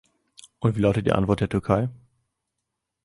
[0.57, 1.87] Und wie lautet die Antwort der Türkei?